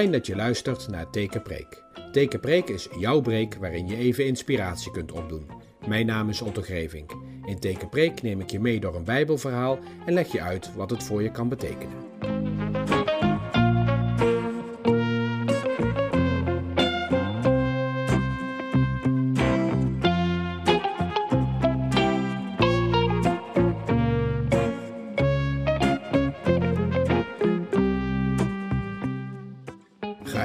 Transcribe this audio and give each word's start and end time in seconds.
Fijn 0.00 0.12
dat 0.12 0.26
je 0.26 0.36
luistert 0.36 0.88
naar 0.88 1.10
Tekenpreek. 1.10 1.82
Tekenpreek 2.12 2.68
is 2.68 2.88
jouw 2.98 3.20
preek 3.20 3.54
waarin 3.54 3.88
je 3.88 3.96
even 3.96 4.26
inspiratie 4.26 4.92
kunt 4.92 5.12
opdoen. 5.12 5.50
Mijn 5.86 6.06
naam 6.06 6.28
is 6.28 6.42
Otto 6.42 6.62
Grevink. 6.62 7.12
In 7.44 7.58
Tekenpreek 7.58 8.22
neem 8.22 8.40
ik 8.40 8.50
je 8.50 8.60
mee 8.60 8.80
door 8.80 8.94
een 8.94 9.04
Bijbelverhaal 9.04 9.78
en 10.06 10.12
leg 10.12 10.32
je 10.32 10.40
uit 10.40 10.74
wat 10.74 10.90
het 10.90 11.02
voor 11.02 11.22
je 11.22 11.30
kan 11.30 11.48
betekenen. 11.48 12.09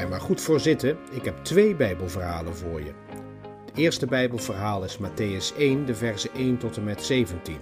Maar 0.08 0.22
goed 0.22 0.41
voor 0.41 0.59
zitten, 0.59 0.98
ik 1.12 1.26
heb 1.26 1.44
twee 1.44 1.76
Bijbelverhalen 1.76 2.55
voor 2.55 2.82
je. 2.82 2.91
Het 3.66 3.77
eerste 3.77 4.05
Bijbelverhaal 4.05 4.84
is 4.84 4.98
Matthäus 4.98 5.58
1, 5.58 5.86
de 5.86 5.95
versen 5.95 6.34
1 6.34 6.58
tot 6.58 6.78
en 6.78 6.84
met 6.84 7.04
17. 7.04 7.58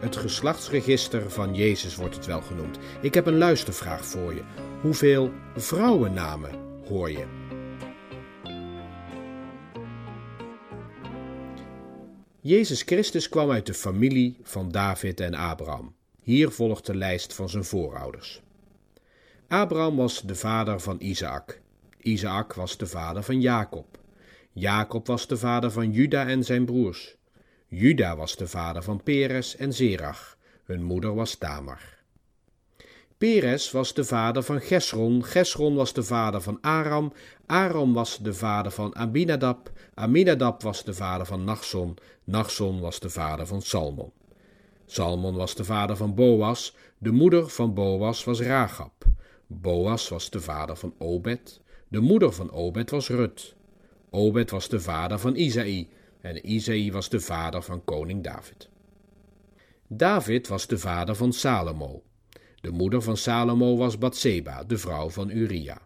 Het 0.00 0.16
geslachtsregister 0.16 1.30
van 1.30 1.54
Jezus 1.54 1.96
wordt 1.96 2.14
het 2.14 2.26
wel 2.26 2.40
genoemd. 2.40 2.78
Ik 3.00 3.14
heb 3.14 3.26
een 3.26 3.38
luistervraag 3.38 4.06
voor 4.06 4.34
je. 4.34 4.42
Hoeveel 4.80 5.32
vrouwennamen 5.56 6.50
hoor 6.88 7.10
je? 7.10 7.24
Jezus 12.40 12.82
Christus 12.82 13.28
kwam 13.28 13.50
uit 13.50 13.66
de 13.66 13.74
familie 13.74 14.36
van 14.42 14.70
David 14.70 15.20
en 15.20 15.34
Abraham. 15.34 15.94
Hier 16.22 16.50
volgt 16.50 16.86
de 16.86 16.94
lijst 16.94 17.34
van 17.34 17.48
zijn 17.48 17.64
voorouders. 17.64 18.42
Abraham 19.48 19.96
was 19.96 20.20
de 20.22 20.34
vader 20.34 20.80
van 20.80 20.96
Isaac. 21.00 21.62
Isaac 22.04 22.52
was 22.54 22.76
de 22.76 22.86
vader 22.86 23.22
van 23.22 23.40
Jacob. 23.40 23.98
Jacob 24.52 25.06
was 25.06 25.26
de 25.26 25.36
vader 25.36 25.70
van 25.70 25.92
Juda 25.92 26.26
en 26.26 26.44
zijn 26.44 26.64
broers. 26.64 27.16
Juda 27.68 28.16
was 28.16 28.36
de 28.36 28.46
vader 28.46 28.82
van 28.82 29.02
Peres 29.02 29.56
en 29.56 29.72
Zerach. 29.72 30.36
Hun 30.64 30.82
moeder 30.82 31.14
was 31.14 31.34
Tamar. 31.34 31.80
Peres 33.18 33.70
was 33.70 33.94
de 33.94 34.04
vader 34.04 34.42
van 34.42 34.60
Gesron. 34.60 35.24
Gesron 35.24 35.74
was 35.74 35.92
de 35.92 36.02
vader 36.02 36.40
van 36.40 36.58
Aram. 36.60 37.12
Aram 37.46 37.92
was 37.92 38.18
de 38.18 38.34
vader 38.34 38.72
van 38.72 38.96
Aminadab. 38.96 39.72
Aminadab 39.94 40.62
was 40.62 40.84
de 40.84 40.94
vader 40.94 41.26
van 41.26 41.44
Nachson. 41.44 41.96
Nachson 42.24 42.80
was 42.80 43.00
de 43.00 43.10
vader 43.10 43.46
van 43.46 43.62
Salmon. 43.62 44.12
Salmon 44.86 45.34
was 45.34 45.54
de 45.54 45.64
vader 45.64 45.96
van 45.96 46.14
Boas. 46.14 46.76
De 46.98 47.10
moeder 47.10 47.48
van 47.48 47.74
Boas 47.74 48.24
was 48.24 48.40
Ragab. 48.40 49.04
Boas 49.46 50.08
was 50.08 50.30
de 50.30 50.40
vader 50.40 50.76
van 50.76 50.94
Obed. 50.98 51.62
De 51.94 52.00
moeder 52.00 52.32
van 52.32 52.52
Obed 52.52 52.90
was 52.90 53.08
Rut. 53.08 53.54
Obed 54.10 54.50
was 54.50 54.68
de 54.68 54.80
vader 54.80 55.18
van 55.18 55.36
Isaï. 55.36 55.88
En 56.20 56.46
Isaï 56.50 56.92
was 56.92 57.08
de 57.08 57.20
vader 57.20 57.62
van 57.62 57.84
koning 57.84 58.22
David. 58.22 58.68
David 59.88 60.48
was 60.48 60.66
de 60.66 60.78
vader 60.78 61.14
van 61.14 61.32
Salomo. 61.32 62.02
De 62.60 62.70
moeder 62.70 63.02
van 63.02 63.16
Salomo 63.16 63.76
was 63.76 63.98
Batseba, 63.98 64.64
de 64.64 64.78
vrouw 64.78 65.10
van 65.10 65.30
Uria. 65.30 65.78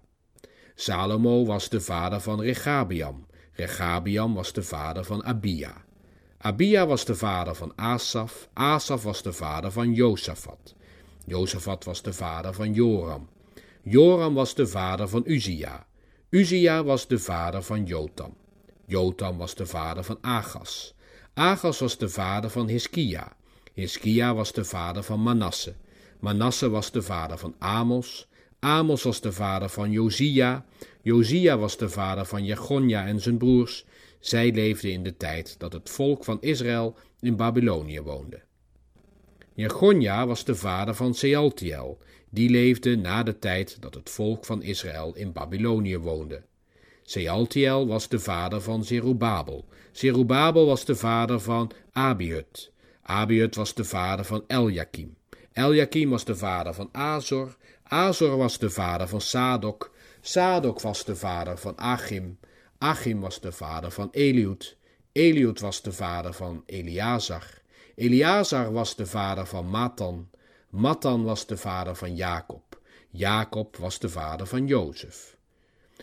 Salomo 0.74 1.44
was 1.44 1.68
de 1.68 1.80
vader 1.80 2.20
van 2.20 2.40
Regabiam. 2.40 3.26
Regabiam 3.52 4.34
was 4.34 4.52
de 4.52 4.62
vader 4.62 5.04
van 5.04 5.24
Abia. 5.24 5.84
Abia 6.38 6.86
was 6.86 7.04
de 7.04 7.14
vader 7.14 7.54
van 7.54 7.72
Asaf. 7.76 8.48
Asaf 8.52 9.02
was 9.02 9.22
de 9.22 9.32
vader 9.32 9.70
van 9.70 9.94
Josafat. 9.94 10.74
Josafat 11.26 11.84
was 11.84 12.02
de 12.02 12.12
vader 12.12 12.54
van 12.54 12.72
Joram. 12.72 13.28
Joram 13.82 14.34
was 14.34 14.54
de 14.54 14.66
vader 14.66 15.08
van 15.08 15.22
Uzia. 15.26 15.86
Uzia 16.30 16.84
was 16.84 17.06
de 17.06 17.18
vader 17.18 17.62
van 17.62 17.84
Jotam. 17.84 18.34
Jotam 18.86 19.38
was 19.38 19.54
de 19.54 19.66
vader 19.66 20.04
van 20.04 20.18
Agas. 20.20 20.94
Agas 21.34 21.78
was 21.78 21.98
de 21.98 22.08
vader 22.08 22.50
van 22.50 22.68
Hiskia. 22.68 23.36
Hiskia 23.74 24.34
was 24.34 24.52
de 24.52 24.64
vader 24.64 25.02
van 25.02 25.20
Manasse. 25.20 25.74
Manasse 26.20 26.70
was 26.70 26.90
de 26.90 27.02
vader 27.02 27.38
van 27.38 27.54
Amos. 27.58 28.28
Amos 28.60 29.02
was 29.02 29.20
de 29.20 29.32
vader 29.32 29.68
van 29.68 29.90
Josia. 29.90 30.64
Josia 31.02 31.58
was 31.58 31.76
de 31.76 31.88
vader 31.88 32.24
van 32.24 32.44
Jegonja 32.44 33.06
en 33.06 33.20
zijn 33.20 33.38
broers. 33.38 33.84
Zij 34.20 34.52
leefden 34.52 34.92
in 34.92 35.02
de 35.02 35.16
tijd 35.16 35.58
dat 35.58 35.72
het 35.72 35.90
volk 35.90 36.24
van 36.24 36.38
Israël 36.40 36.96
in 37.20 37.36
Babylonië 37.36 38.00
woonde. 38.00 38.42
Jegonja 39.58 40.26
was 40.26 40.44
de 40.44 40.54
vader 40.54 40.94
van 40.94 41.14
Sealtiel. 41.14 41.98
Die 42.30 42.50
leefde 42.50 42.96
na 42.96 43.22
de 43.22 43.38
tijd 43.38 43.76
dat 43.80 43.94
het 43.94 44.10
volk 44.10 44.44
van 44.44 44.62
Israël 44.62 45.14
in 45.14 45.32
Babylonië 45.32 45.98
woonde. 45.98 46.42
Sealtiel 47.02 47.86
was 47.86 48.08
de 48.08 48.18
vader 48.18 48.60
van 48.60 48.84
Zerubabel. 48.84 49.64
Zerubabel 49.92 50.66
was 50.66 50.84
de 50.84 50.96
vader 50.96 51.40
van 51.40 51.70
Abihud. 51.92 52.72
Abihud 53.02 53.54
was 53.54 53.74
de 53.74 53.84
vader 53.84 54.24
van 54.24 54.44
Eljakim. 54.46 55.16
Eljakim 55.52 56.10
was 56.10 56.24
de 56.24 56.36
vader 56.36 56.74
van 56.74 56.88
Azor. 56.92 57.56
Azor 57.82 58.36
was 58.36 58.58
de 58.58 58.70
vader 58.70 59.08
van 59.08 59.20
Sadok. 59.20 59.92
Sadok 60.20 60.80
was 60.80 61.04
de 61.04 61.16
vader 61.16 61.58
van 61.58 61.76
Achim. 61.76 62.38
Achim 62.78 63.20
was 63.20 63.40
de 63.40 63.52
vader 63.52 63.90
van 63.90 64.08
Eliud. 64.10 64.76
Eliud 65.12 65.60
was 65.60 65.82
de 65.82 65.92
vader 65.92 66.32
van 66.32 66.62
Eliazar. 66.66 67.57
Eliazar 67.98 68.72
was 68.72 68.96
de 68.96 69.06
vader 69.06 69.46
van 69.46 69.70
Matan. 69.70 70.30
Matan 70.68 71.24
was 71.24 71.46
de 71.46 71.56
vader 71.56 71.96
van 71.96 72.16
Jacob. 72.16 72.80
Jacob 73.10 73.76
was 73.76 73.98
de 73.98 74.08
vader 74.08 74.46
van 74.46 74.66
Jozef. 74.66 75.36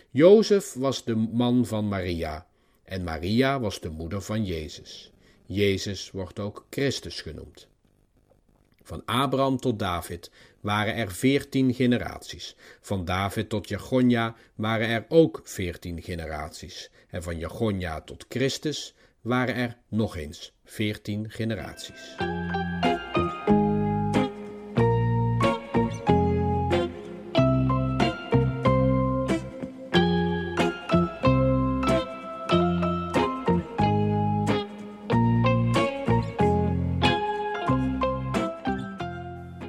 Jozef 0.10 0.74
was 0.74 1.04
de 1.04 1.16
man 1.16 1.66
van 1.66 1.88
Maria. 1.88 2.48
En 2.84 3.04
Maria 3.04 3.60
was 3.60 3.80
de 3.80 3.90
moeder 3.90 4.22
van 4.22 4.46
Jezus. 4.46 5.12
Jezus 5.46 6.12
wordt 6.12 6.40
ook 6.40 6.66
Christus 6.70 7.22
genoemd. 7.22 7.68
Van 8.84 9.06
Abraham 9.06 9.58
tot 9.58 9.80
David 9.80 10.32
waren 10.62 10.96
er 10.96 11.12
veertien 11.12 11.74
generaties. 11.74 12.56
Van 12.82 13.06
David 13.06 13.50
tot 13.50 13.70
Jegonja 13.70 14.36
waren 14.56 14.88
er 14.88 15.06
ook 15.10 15.42
veertien 15.44 16.02
generaties. 16.02 16.92
En 17.10 17.24
van 17.24 17.38
Jegonja 17.38 18.02
tot 18.02 18.26
Christus 18.30 18.96
waren 19.22 19.56
er 19.56 19.78
nog 19.90 20.18
eens 20.18 20.55
veertien 20.66 21.30
generaties. 21.30 22.16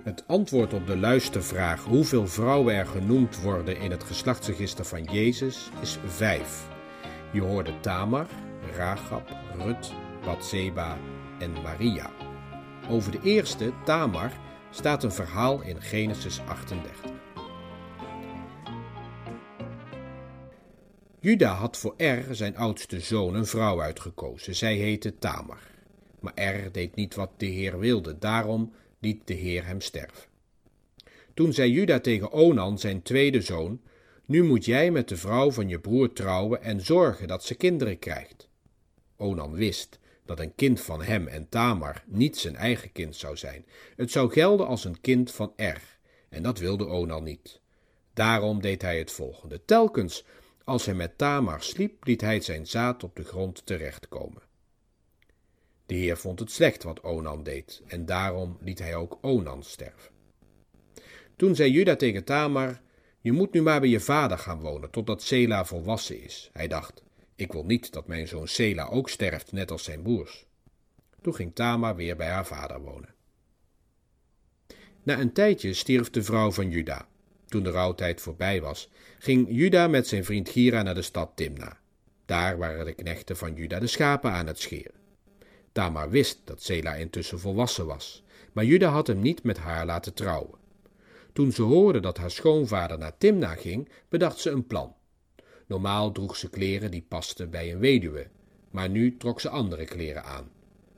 Het 0.04 0.24
antwoord 0.26 0.74
op 0.74 0.86
de 0.86 0.96
luistervraag 0.96 1.84
hoeveel 1.84 2.26
vrouwen 2.26 2.74
er 2.74 2.86
genoemd 2.86 3.40
worden 3.40 3.76
in 3.76 3.90
het 3.90 4.04
geslachtsregister 4.04 4.84
van 4.84 5.02
Jezus 5.02 5.70
is 5.80 5.98
vijf. 6.06 6.68
Je 7.32 7.40
hoorde 7.40 7.80
Tamar, 7.80 8.26
Ragab, 8.76 9.36
Rut, 9.58 9.92
Batseba 10.26 10.98
en 11.38 11.52
Maria. 11.62 12.10
Over 12.88 13.12
de 13.12 13.20
eerste, 13.22 13.72
Tamar, 13.84 14.32
staat 14.70 15.04
een 15.04 15.12
verhaal 15.12 15.62
in 15.62 15.82
Genesis 15.82 16.40
38. 16.40 17.10
Juda 21.20 21.52
had 21.52 21.76
voor 21.76 21.94
Er, 21.96 22.34
zijn 22.34 22.56
oudste 22.56 23.00
zoon, 23.00 23.34
een 23.34 23.46
vrouw 23.46 23.80
uitgekozen. 23.82 24.54
Zij 24.54 24.74
heette 24.74 25.18
Tamar. 25.18 25.60
Maar 26.20 26.34
Er 26.34 26.72
deed 26.72 26.94
niet 26.94 27.14
wat 27.14 27.30
de 27.36 27.46
Heer 27.46 27.78
wilde, 27.78 28.18
daarom 28.18 28.72
liet 28.98 29.26
de 29.26 29.34
Heer 29.34 29.66
hem 29.66 29.80
sterven. 29.80 30.28
Toen 31.34 31.52
zei 31.52 31.70
Juda 31.70 32.00
tegen 32.00 32.32
Onan, 32.32 32.78
zijn 32.78 33.02
tweede 33.02 33.40
zoon, 33.40 33.80
nu 34.24 34.42
moet 34.42 34.64
jij 34.64 34.90
met 34.90 35.08
de 35.08 35.16
vrouw 35.16 35.50
van 35.50 35.68
je 35.68 35.80
broer 35.80 36.12
trouwen 36.12 36.62
en 36.62 36.80
zorgen 36.80 37.28
dat 37.28 37.44
ze 37.44 37.54
kinderen 37.54 37.98
krijgt. 37.98 38.48
Onan 39.16 39.52
wist 39.52 39.98
dat 40.26 40.40
een 40.40 40.54
kind 40.54 40.80
van 40.80 41.02
hem 41.02 41.26
en 41.26 41.48
Tamar 41.48 42.04
niet 42.06 42.36
zijn 42.36 42.56
eigen 42.56 42.92
kind 42.92 43.16
zou 43.16 43.36
zijn. 43.36 43.66
Het 43.96 44.10
zou 44.10 44.32
gelden 44.32 44.66
als 44.66 44.84
een 44.84 45.00
kind 45.00 45.32
van 45.32 45.52
Er, 45.56 45.98
en 46.28 46.42
dat 46.42 46.58
wilde 46.58 46.86
Onan 46.86 47.24
niet. 47.24 47.60
Daarom 48.14 48.60
deed 48.60 48.82
hij 48.82 48.98
het 48.98 49.12
volgende. 49.12 49.64
Telkens 49.64 50.24
als 50.64 50.84
hij 50.84 50.94
met 50.94 51.18
Tamar 51.18 51.62
sliep, 51.62 52.04
liet 52.04 52.20
hij 52.20 52.40
zijn 52.40 52.66
zaad 52.66 53.04
op 53.04 53.16
de 53.16 53.24
grond 53.24 53.66
terechtkomen. 53.66 54.42
De 55.86 55.94
Heer 55.94 56.16
vond 56.16 56.38
het 56.38 56.50
slecht 56.50 56.82
wat 56.82 57.02
Onan 57.02 57.42
deed, 57.42 57.82
en 57.86 58.06
daarom 58.06 58.56
liet 58.60 58.78
hij 58.78 58.94
ook 58.94 59.18
Onan 59.20 59.62
sterven. 59.62 60.10
Toen 61.36 61.54
zei 61.54 61.70
Juda 61.70 61.96
tegen 61.96 62.24
Tamar: 62.24 62.80
Je 63.20 63.32
moet 63.32 63.52
nu 63.52 63.62
maar 63.62 63.80
bij 63.80 63.88
je 63.88 64.00
vader 64.00 64.38
gaan 64.38 64.60
wonen, 64.60 64.90
totdat 64.90 65.22
Sela 65.22 65.64
volwassen 65.64 66.22
is. 66.22 66.50
Hij 66.52 66.68
dacht: 66.68 67.02
Ik 67.36 67.52
wil 67.52 67.64
niet 67.64 67.92
dat 67.92 68.06
mijn 68.06 68.28
zoon 68.28 68.48
Sela 68.48 68.86
ook 68.86 69.08
sterft, 69.08 69.52
net 69.52 69.70
als 69.70 69.84
zijn 69.84 70.02
broers. 70.02 70.46
Toen 71.20 71.34
ging 71.34 71.54
Tamar 71.54 71.96
weer 71.96 72.16
bij 72.16 72.28
haar 72.28 72.46
vader 72.46 72.80
wonen. 72.80 73.14
Na 75.02 75.18
een 75.20 75.32
tijdje 75.32 75.74
stierf 75.74 76.10
de 76.10 76.22
vrouw 76.22 76.52
van 76.52 76.70
Juda. 76.70 77.08
Toen 77.46 77.62
de 77.62 77.70
rouwtijd 77.70 78.20
voorbij 78.20 78.60
was, 78.60 78.90
ging 79.18 79.46
Juda 79.50 79.88
met 79.88 80.06
zijn 80.06 80.24
vriend 80.24 80.48
Gira 80.48 80.82
naar 80.82 80.94
de 80.94 81.02
stad 81.02 81.32
Timna. 81.34 81.78
Daar 82.24 82.58
waren 82.58 82.84
de 82.84 82.92
knechten 82.92 83.36
van 83.36 83.54
Juda 83.54 83.78
de 83.78 83.86
schapen 83.86 84.30
aan 84.30 84.46
het 84.46 84.60
scheren. 84.60 84.94
Tamar 85.72 86.10
wist 86.10 86.40
dat 86.44 86.62
Sela 86.62 86.94
intussen 86.94 87.40
volwassen 87.40 87.86
was, 87.86 88.24
maar 88.52 88.64
Juda 88.64 88.88
had 88.88 89.06
hem 89.06 89.20
niet 89.20 89.42
met 89.42 89.58
haar 89.58 89.86
laten 89.86 90.14
trouwen. 90.14 90.58
Toen 91.32 91.52
ze 91.52 91.62
hoorde 91.62 92.00
dat 92.00 92.18
haar 92.18 92.30
schoonvader 92.30 92.98
naar 92.98 93.18
Timna 93.18 93.54
ging, 93.54 93.88
bedacht 94.08 94.38
ze 94.38 94.50
een 94.50 94.66
plan. 94.66 94.95
Normaal 95.66 96.12
droeg 96.12 96.36
ze 96.36 96.50
kleren 96.50 96.90
die 96.90 97.04
pasten 97.08 97.50
bij 97.50 97.72
een 97.72 97.78
weduwe, 97.78 98.26
maar 98.70 98.88
nu 98.88 99.16
trok 99.16 99.40
ze 99.40 99.48
andere 99.48 99.84
kleren 99.84 100.24
aan. 100.24 100.50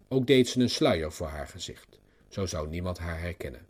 Ook 0.08 0.26
deed 0.26 0.48
ze 0.48 0.60
een 0.60 0.70
sluier 0.70 1.12
voor 1.12 1.26
haar 1.26 1.48
gezicht. 1.48 1.98
Zo 2.28 2.46
zou 2.46 2.68
niemand 2.68 2.98
haar 2.98 3.20
herkennen. 3.20 3.66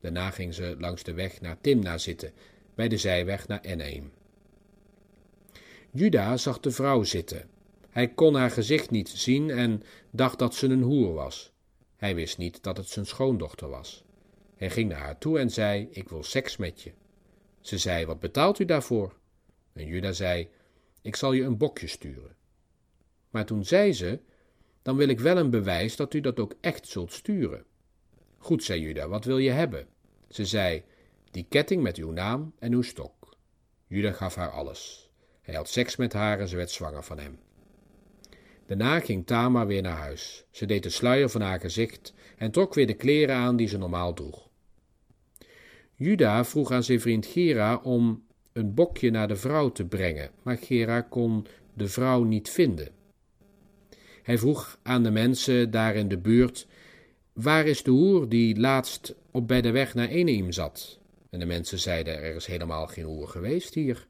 Daarna 0.00 0.30
ging 0.30 0.54
ze 0.54 0.76
langs 0.78 1.02
de 1.02 1.12
weg 1.12 1.40
naar 1.40 1.60
Timna 1.60 1.98
zitten, 1.98 2.32
bij 2.74 2.88
de 2.88 2.96
zijweg 2.96 3.48
naar 3.48 3.60
Enaim. 3.60 4.12
Juda 5.90 6.36
zag 6.36 6.60
de 6.60 6.70
vrouw 6.70 7.02
zitten. 7.02 7.48
Hij 7.90 8.08
kon 8.08 8.34
haar 8.34 8.50
gezicht 8.50 8.90
niet 8.90 9.08
zien 9.08 9.50
en 9.50 9.82
dacht 10.10 10.38
dat 10.38 10.54
ze 10.54 10.66
een 10.66 10.82
hoer 10.82 11.14
was. 11.14 11.52
Hij 11.96 12.14
wist 12.14 12.38
niet 12.38 12.62
dat 12.62 12.76
het 12.76 12.88
zijn 12.88 13.06
schoondochter 13.06 13.68
was. 13.68 14.04
Hij 14.56 14.70
ging 14.70 14.88
naar 14.88 15.00
haar 15.00 15.18
toe 15.18 15.38
en 15.38 15.50
zei: 15.50 15.88
Ik 15.90 16.08
wil 16.08 16.22
seks 16.22 16.56
met 16.56 16.82
je. 16.82 16.92
Ze 17.60 17.78
zei: 17.78 18.06
Wat 18.06 18.20
betaalt 18.20 18.58
u 18.58 18.64
daarvoor? 18.64 19.14
En 19.72 19.86
Juda 19.86 20.12
zei: 20.12 20.48
Ik 21.02 21.16
zal 21.16 21.32
je 21.32 21.42
een 21.42 21.56
bokje 21.56 21.86
sturen. 21.86 22.36
Maar 23.30 23.46
toen 23.46 23.64
zei 23.64 23.92
ze: 23.92 24.20
Dan 24.82 24.96
wil 24.96 25.08
ik 25.08 25.20
wel 25.20 25.36
een 25.36 25.50
bewijs 25.50 25.96
dat 25.96 26.14
u 26.14 26.20
dat 26.20 26.40
ook 26.40 26.54
echt 26.60 26.86
zult 26.86 27.12
sturen. 27.12 27.64
Goed, 28.38 28.64
zei 28.64 28.80
Juda, 28.80 29.08
wat 29.08 29.24
wil 29.24 29.38
je 29.38 29.50
hebben? 29.50 29.86
Ze 30.28 30.46
zei: 30.46 30.82
Die 31.30 31.46
ketting 31.48 31.82
met 31.82 31.96
uw 31.96 32.10
naam 32.10 32.52
en 32.58 32.72
uw 32.72 32.82
stok. 32.82 33.36
Juda 33.86 34.12
gaf 34.12 34.34
haar 34.34 34.50
alles. 34.50 35.10
Hij 35.42 35.54
had 35.54 35.68
seks 35.68 35.96
met 35.96 36.12
haar 36.12 36.40
en 36.40 36.48
ze 36.48 36.56
werd 36.56 36.70
zwanger 36.70 37.04
van 37.04 37.18
hem. 37.18 37.38
Daarna 38.66 39.00
ging 39.00 39.26
Tamar 39.26 39.66
weer 39.66 39.82
naar 39.82 39.96
huis. 39.96 40.44
Ze 40.50 40.66
deed 40.66 40.82
de 40.82 40.90
sluier 40.90 41.28
van 41.28 41.40
haar 41.40 41.60
gezicht 41.60 42.14
en 42.36 42.50
trok 42.50 42.74
weer 42.74 42.86
de 42.86 42.94
kleren 42.94 43.36
aan 43.36 43.56
die 43.56 43.68
ze 43.68 43.78
normaal 43.78 44.14
droeg. 44.14 44.48
Juda 45.94 46.44
vroeg 46.44 46.70
aan 46.70 46.82
zijn 46.82 47.00
vriend 47.00 47.26
Gera 47.26 47.76
om 47.76 48.26
een 48.52 48.74
bokje 48.74 49.10
naar 49.10 49.28
de 49.28 49.36
vrouw 49.36 49.72
te 49.72 49.84
brengen, 49.84 50.30
maar 50.42 50.56
Gera 50.56 51.00
kon 51.00 51.46
de 51.74 51.88
vrouw 51.88 52.22
niet 52.22 52.50
vinden. 52.50 52.88
Hij 54.22 54.38
vroeg 54.38 54.78
aan 54.82 55.02
de 55.02 55.10
mensen 55.10 55.70
daar 55.70 55.94
in 55.94 56.08
de 56.08 56.18
buurt: 56.18 56.66
Waar 57.32 57.66
is 57.66 57.82
de 57.82 57.90
hoer 57.90 58.28
die 58.28 58.60
laatst 58.60 59.14
op 59.30 59.48
bij 59.48 59.60
de 59.60 59.70
weg 59.70 59.94
naar 59.94 60.08
Eneim 60.08 60.52
zat? 60.52 60.98
En 61.30 61.38
de 61.38 61.46
mensen 61.46 61.78
zeiden: 61.78 62.22
Er 62.22 62.34
is 62.34 62.46
helemaal 62.46 62.86
geen 62.86 63.04
hoer 63.04 63.28
geweest 63.28 63.74
hier. 63.74 64.06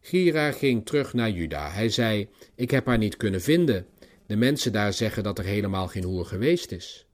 Gira 0.00 0.52
ging 0.52 0.86
terug 0.86 1.12
naar 1.12 1.30
Juda. 1.30 1.70
Hij 1.70 1.88
zei: 1.88 2.28
Ik 2.54 2.70
heb 2.70 2.86
haar 2.86 2.98
niet 2.98 3.16
kunnen 3.16 3.42
vinden. 3.42 3.86
De 4.26 4.36
mensen 4.36 4.72
daar 4.72 4.92
zeggen 4.92 5.22
dat 5.22 5.38
er 5.38 5.44
helemaal 5.44 5.88
geen 5.88 6.04
hoer 6.04 6.24
geweest 6.24 6.72
is. 6.72 7.06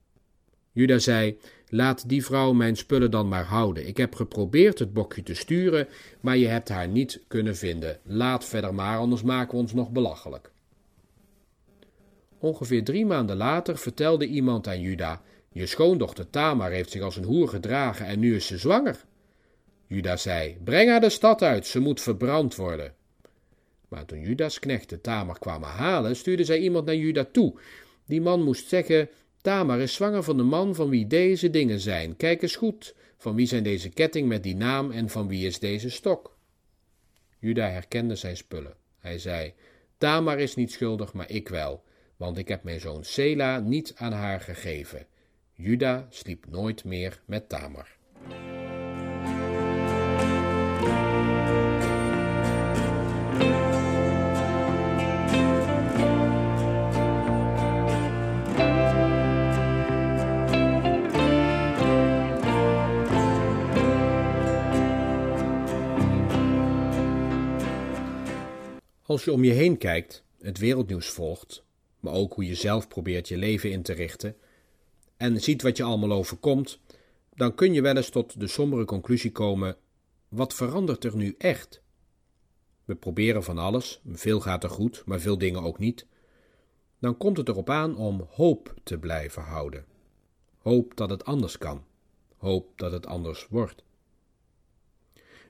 Juda 0.71 0.99
zei: 0.99 1.37
Laat 1.73 2.09
die 2.09 2.25
vrouw 2.25 2.53
mijn 2.53 2.75
spullen 2.75 3.11
dan 3.11 3.27
maar 3.27 3.43
houden. 3.43 3.87
Ik 3.87 3.97
heb 3.97 4.15
geprobeerd 4.15 4.79
het 4.79 4.93
bokje 4.93 5.23
te 5.23 5.33
sturen, 5.33 5.87
maar 6.19 6.37
je 6.37 6.47
hebt 6.47 6.69
haar 6.69 6.87
niet 6.87 7.21
kunnen 7.27 7.55
vinden. 7.55 7.99
Laat 8.03 8.45
verder 8.45 8.73
maar, 8.73 8.97
anders 8.97 9.21
maken 9.21 9.51
we 9.51 9.57
ons 9.57 9.73
nog 9.73 9.91
belachelijk. 9.91 10.51
Ongeveer 12.37 12.83
drie 12.83 13.05
maanden 13.05 13.35
later 13.35 13.77
vertelde 13.77 14.25
iemand 14.27 14.67
aan 14.67 14.81
Juda: 14.81 15.21
Je 15.49 15.65
schoondochter 15.65 16.29
Tamar 16.29 16.71
heeft 16.71 16.91
zich 16.91 17.01
als 17.01 17.15
een 17.15 17.23
hoer 17.23 17.47
gedragen 17.47 18.05
en 18.05 18.19
nu 18.19 18.35
is 18.35 18.47
ze 18.47 18.57
zwanger. 18.57 19.05
Juda 19.87 20.17
zei: 20.17 20.57
Breng 20.63 20.89
haar 20.89 21.01
de 21.01 21.09
stad 21.09 21.41
uit, 21.41 21.67
ze 21.67 21.79
moet 21.79 22.01
verbrand 22.01 22.55
worden. 22.55 22.93
Maar 23.87 24.05
toen 24.05 24.21
Judas 24.21 24.59
knechten 24.59 25.01
Tamar 25.01 25.39
kwamen 25.39 25.69
halen, 25.69 26.15
stuurde 26.15 26.43
zij 26.43 26.59
iemand 26.59 26.85
naar 26.85 26.95
Juda 26.95 27.25
toe. 27.31 27.53
Die 28.05 28.21
man 28.21 28.43
moest 28.43 28.67
zeggen: 28.67 29.09
Tamar 29.43 29.79
is 29.79 29.93
zwanger 29.93 30.23
van 30.23 30.37
de 30.37 30.43
man 30.43 30.75
van 30.75 30.89
wie 30.89 31.07
deze 31.07 31.49
dingen 31.49 31.79
zijn. 31.79 32.15
Kijk 32.15 32.41
eens 32.41 32.55
goed, 32.55 32.95
van 33.17 33.35
wie 33.35 33.45
zijn 33.47 33.63
deze 33.63 33.89
ketting 33.89 34.27
met 34.27 34.43
die 34.43 34.55
naam 34.55 34.91
en 34.91 35.09
van 35.09 35.27
wie 35.27 35.45
is 35.45 35.59
deze 35.59 35.89
stok? 35.89 36.37
Juda 37.39 37.69
herkende 37.69 38.15
zijn 38.15 38.37
spullen. 38.37 38.75
Hij 38.99 39.19
zei: 39.19 39.53
Tamar 39.97 40.39
is 40.39 40.55
niet 40.55 40.71
schuldig, 40.71 41.13
maar 41.13 41.29
ik 41.29 41.49
wel, 41.49 41.83
want 42.17 42.37
ik 42.37 42.47
heb 42.47 42.63
mijn 42.63 42.79
zoon 42.79 43.03
Sela 43.03 43.59
niet 43.59 43.93
aan 43.95 44.11
haar 44.11 44.41
gegeven. 44.41 45.05
Juda 45.53 46.07
sliep 46.09 46.45
nooit 46.49 46.83
meer 46.83 47.21
met 47.25 47.49
Tamar. 47.49 47.97
Als 69.13 69.23
je 69.23 69.31
om 69.31 69.43
je 69.43 69.51
heen 69.51 69.77
kijkt, 69.77 70.23
het 70.39 70.57
wereldnieuws 70.57 71.09
volgt, 71.09 71.63
maar 71.99 72.13
ook 72.13 72.33
hoe 72.33 72.45
je 72.45 72.55
zelf 72.55 72.87
probeert 72.87 73.27
je 73.27 73.37
leven 73.37 73.71
in 73.71 73.81
te 73.81 73.93
richten 73.93 74.35
en 75.17 75.41
ziet 75.41 75.61
wat 75.61 75.77
je 75.77 75.83
allemaal 75.83 76.11
overkomt, 76.11 76.79
dan 77.35 77.55
kun 77.55 77.73
je 77.73 77.81
wel 77.81 77.95
eens 77.95 78.09
tot 78.09 78.39
de 78.39 78.47
sombere 78.47 78.85
conclusie 78.85 79.31
komen: 79.31 79.77
wat 80.27 80.53
verandert 80.53 81.03
er 81.03 81.15
nu 81.15 81.35
echt? 81.37 81.81
We 82.85 82.95
proberen 82.95 83.43
van 83.43 83.57
alles, 83.57 84.01
veel 84.11 84.39
gaat 84.39 84.63
er 84.63 84.69
goed, 84.69 85.03
maar 85.05 85.19
veel 85.19 85.37
dingen 85.37 85.63
ook 85.63 85.79
niet. 85.79 86.05
Dan 86.99 87.17
komt 87.17 87.37
het 87.37 87.47
erop 87.47 87.69
aan 87.69 87.97
om 87.97 88.27
hoop 88.29 88.73
te 88.83 88.97
blijven 88.97 89.41
houden. 89.41 89.85
Hoop 90.57 90.95
dat 90.95 91.09
het 91.09 91.25
anders 91.25 91.57
kan. 91.57 91.83
Hoop 92.37 92.77
dat 92.77 92.91
het 92.91 93.05
anders 93.05 93.47
wordt. 93.49 93.83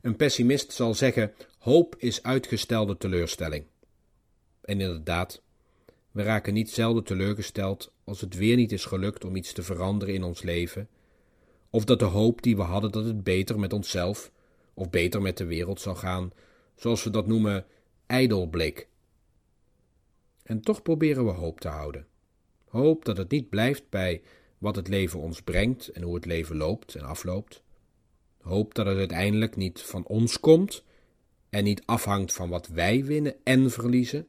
Een 0.03 0.15
pessimist 0.15 0.71
zal 0.71 0.94
zeggen: 0.94 1.33
hoop 1.57 1.95
is 1.97 2.23
uitgestelde 2.23 2.97
teleurstelling. 2.97 3.65
En 4.61 4.81
inderdaad, 4.81 5.41
we 6.11 6.23
raken 6.23 6.53
niet 6.53 6.69
zelden 6.69 7.03
teleurgesteld 7.03 7.93
als 8.03 8.22
het 8.22 8.36
weer 8.36 8.55
niet 8.55 8.72
is 8.72 8.86
gelukt 8.86 9.25
om 9.25 9.36
iets 9.36 9.53
te 9.53 9.63
veranderen 9.63 10.13
in 10.13 10.24
ons 10.24 10.41
leven, 10.41 10.89
of 11.69 11.86
dat 11.86 12.00
de 12.00 12.05
hoop 12.05 12.41
die 12.41 12.55
we 12.55 12.62
hadden 12.62 12.91
dat 12.91 13.05
het 13.05 13.24
beter 13.24 13.60
met 13.60 13.74
onszelf 13.74 14.31
of 14.74 14.89
beter 14.89 15.22
met 15.22 15.38
de 15.38 15.45
wereld 15.45 15.81
zou 15.81 15.95
gaan, 15.95 16.31
zoals 16.75 17.03
we 17.03 17.10
dat 17.10 17.27
noemen, 17.27 17.65
ijdel 18.05 18.48
bleek. 18.48 18.88
En 20.43 20.62
toch 20.62 20.81
proberen 20.81 21.25
we 21.25 21.31
hoop 21.31 21.60
te 21.60 21.67
houden. 21.67 22.07
Hoop 22.67 23.05
dat 23.05 23.17
het 23.17 23.31
niet 23.31 23.50
blijft 23.50 23.89
bij 23.89 24.22
wat 24.57 24.75
het 24.75 24.88
leven 24.88 25.19
ons 25.19 25.41
brengt 25.41 25.88
en 25.88 26.01
hoe 26.01 26.15
het 26.15 26.25
leven 26.25 26.57
loopt 26.57 26.95
en 26.95 27.03
afloopt, 27.03 27.62
Hoop 28.43 28.73
dat 28.73 28.85
het 28.85 28.97
uiteindelijk 28.97 29.55
niet 29.55 29.81
van 29.81 30.05
ons 30.05 30.39
komt 30.39 30.83
en 31.50 31.63
niet 31.63 31.81
afhangt 31.85 32.33
van 32.33 32.50
wat 32.50 32.67
wij 32.67 33.05
winnen 33.05 33.35
en 33.43 33.71
verliezen. 33.71 34.27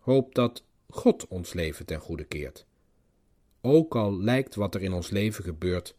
Hoop 0.00 0.34
dat 0.34 0.64
God 0.88 1.26
ons 1.28 1.52
leven 1.52 1.86
ten 1.86 2.00
goede 2.00 2.24
keert. 2.24 2.66
Ook 3.60 3.96
al 3.96 4.20
lijkt 4.20 4.54
wat 4.54 4.74
er 4.74 4.82
in 4.82 4.92
ons 4.92 5.10
leven 5.10 5.44
gebeurt 5.44 5.94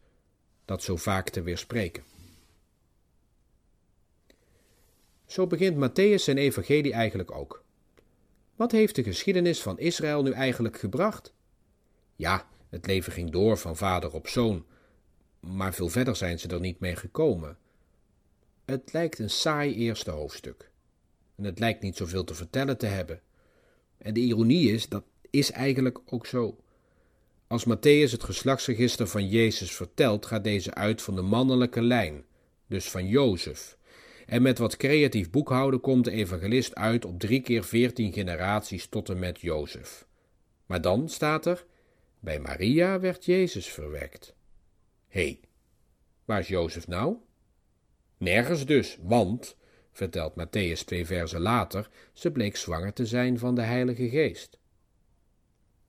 dat 0.66 0.84
zo 0.84 0.96
vaak 0.96 1.30
te 1.30 1.42
weerspreken. 1.42 2.04
Zo 5.26 5.48
begint 5.48 5.90
Matthäus 5.90 6.24
zijn 6.24 6.38
evangelie 6.38 6.94
eigenlijk 6.94 7.32
ook. 7.32 7.64
Wat 8.56 8.72
heeft 8.72 8.96
de 8.96 9.04
geschiedenis 9.04 9.62
van 9.62 9.80
Israël 9.80 10.24
nu 10.24 10.32
eigenlijk 10.32 10.80
gebracht? 10.80 11.34
Ja, 12.16 12.48
het 12.70 12.88
leven 12.88 13.12
ging 13.12 13.30
door 13.32 13.58
van 13.58 13.76
vader 13.76 14.14
op 14.14 14.28
zoon, 14.28 14.66
maar 15.40 15.74
veel 15.74 15.90
verder 15.90 16.16
zijn 16.16 16.40
ze 16.40 16.48
er 16.48 16.60
niet 16.60 16.80
mee 16.80 16.96
gekomen. 16.96 17.58
Het 18.66 18.94
lijkt 18.94 19.20
een 19.20 19.30
saai 19.30 19.76
eerste 19.76 20.12
hoofdstuk. 20.12 20.72
En 21.36 21.44
het 21.44 21.60
lijkt 21.60 21.82
niet 21.82 21.98
zoveel 21.98 22.24
te 22.24 22.34
vertellen 22.34 22.78
te 22.78 22.86
hebben. 22.86 23.22
En 23.98 24.14
de 24.14 24.20
ironie 24.20 24.72
is, 24.72 24.90
dat 24.90 25.04
is 25.30 25.52
eigenlijk 25.52 26.00
ook 26.06 26.26
zo. 26.26 26.58
Als 27.48 27.66
Matthäus 27.66 28.12
het 28.12 28.24
geslachtsregister 28.24 29.08
van 29.08 29.28
Jezus 29.28 29.72
vertelt, 29.76 30.26
gaat 30.26 30.44
deze 30.44 30.74
uit 30.74 31.02
van 31.02 31.16
de 31.16 31.22
mannelijke 31.22 31.82
lijn, 31.82 32.24
dus 32.68 32.90
van 32.90 33.08
Jozef. 33.08 33.78
En 34.26 34.42
met 34.42 34.58
wat 34.58 34.78
creatief 34.78 35.30
boekhouden 35.30 35.80
komt 35.80 36.06
de 36.06 36.12
evangelist 36.12 36.76
uit 36.76 37.06
op 37.06 37.20
drie 37.20 37.42
keer 37.42 37.64
veertien 37.64 38.14
generaties 38.14 38.88
tot 38.88 39.10
en 39.10 39.20
met 39.20 39.42
Jozef. 39.42 40.06
Maar 40.66 40.82
dan 40.82 41.10
staat 41.10 41.46
er: 41.46 41.66
bij 42.20 42.40
Maria 42.40 43.00
werd 43.00 43.26
Jezus 43.26 43.68
verwekt. 43.68 44.36
Hé, 45.10 45.40
waar 46.26 46.40
is 46.40 46.48
Jozef 46.48 46.88
nou? 46.88 47.16
Nergens 48.18 48.66
dus, 48.66 48.98
want, 49.02 49.56
vertelt 49.92 50.34
Matthäus 50.36 50.84
twee 50.86 51.06
versen 51.06 51.42
later, 51.42 51.90
ze 52.14 52.32
bleek 52.32 52.56
zwanger 52.56 52.94
te 52.94 53.06
zijn 53.06 53.40
van 53.40 53.56
de 53.56 53.62
Heilige 53.62 54.10
Geest. 54.10 54.60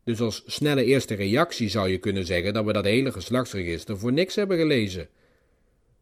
Dus 0.04 0.20
als 0.20 0.42
snelle 0.46 0.84
eerste 0.84 1.14
reactie 1.14 1.68
zou 1.68 1.88
je 1.88 1.98
kunnen 1.98 2.26
zeggen 2.26 2.54
dat 2.54 2.64
we 2.64 2.72
dat 2.72 2.84
hele 2.84 3.12
geslachtsregister 3.12 3.98
voor 3.98 4.12
niks 4.12 4.34
hebben 4.34 4.58
gelezen. 4.58 5.08